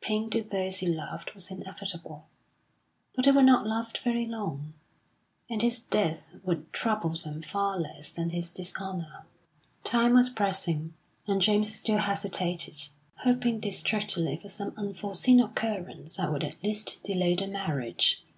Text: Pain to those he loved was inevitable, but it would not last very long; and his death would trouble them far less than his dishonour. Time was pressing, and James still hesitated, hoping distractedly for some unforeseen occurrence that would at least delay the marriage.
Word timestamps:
Pain 0.00 0.30
to 0.30 0.42
those 0.42 0.78
he 0.78 0.86
loved 0.86 1.32
was 1.34 1.50
inevitable, 1.50 2.26
but 3.14 3.26
it 3.26 3.34
would 3.34 3.44
not 3.44 3.66
last 3.66 3.98
very 3.98 4.24
long; 4.24 4.72
and 5.50 5.60
his 5.60 5.78
death 5.78 6.30
would 6.42 6.72
trouble 6.72 7.10
them 7.10 7.42
far 7.42 7.78
less 7.78 8.10
than 8.10 8.30
his 8.30 8.50
dishonour. 8.50 9.26
Time 9.84 10.14
was 10.14 10.30
pressing, 10.30 10.94
and 11.26 11.42
James 11.42 11.70
still 11.76 11.98
hesitated, 11.98 12.88
hoping 13.24 13.60
distractedly 13.60 14.38
for 14.38 14.48
some 14.48 14.72
unforeseen 14.78 15.38
occurrence 15.38 16.16
that 16.16 16.32
would 16.32 16.44
at 16.44 16.64
least 16.64 17.02
delay 17.04 17.34
the 17.34 17.46
marriage. 17.46 18.24